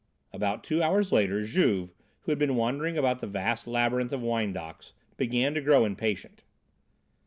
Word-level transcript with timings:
About 0.33 0.63
two 0.63 0.81
hours 0.81 1.11
later, 1.11 1.43
Juve, 1.45 1.93
who 2.21 2.31
had 2.31 2.39
been 2.39 2.55
wandering 2.55 2.97
about 2.97 3.19
the 3.19 3.27
vast 3.27 3.67
labyrinth 3.67 4.11
of 4.11 4.23
wine 4.23 4.51
docks, 4.51 4.93
began 5.15 5.53
to 5.53 5.61
grow 5.61 5.85
impatient. 5.85 6.43